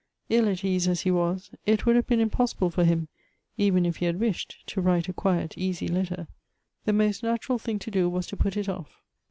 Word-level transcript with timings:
Ill 0.29 0.49
at 0.49 0.65
ease 0.65 0.87
as 0.87 1.01
he 1.01 1.11
was, 1.11 1.51
it 1.67 1.85
would 1.85 1.95
have 1.95 2.07
been 2.07 2.19
impossible 2.19 2.71
for 2.71 2.83
him, 2.83 3.07
even 3.55 3.85
if 3.85 3.97
he 3.97 4.07
had 4.07 4.19
wished, 4.19 4.57
to 4.65 4.81
write 4.81 5.07
a 5.07 5.13
quiet, 5.13 5.55
easy 5.59 5.87
letter. 5.87 6.27
The 6.85 6.93
most 6.93 7.21
natural 7.21 7.59
thing 7.59 7.77
to 7.77 7.91
do, 7.91 8.09
was 8.09 8.25
to 8.29 8.35
put 8.35 8.57
it 8.57 8.67
off. 8.67 9.03